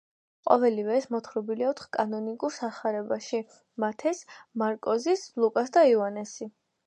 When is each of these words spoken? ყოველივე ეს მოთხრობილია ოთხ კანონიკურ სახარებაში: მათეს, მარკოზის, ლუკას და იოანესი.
ყოველივე 0.49 0.93
ეს 0.99 1.03
მოთხრობილია 1.15 1.67
ოთხ 1.73 1.83
კანონიკურ 1.97 2.55
სახარებაში: 2.55 3.41
მათეს, 3.85 4.23
მარკოზის, 4.63 5.27
ლუკას 5.43 5.73
და 5.77 5.85
იოანესი. 5.93 6.49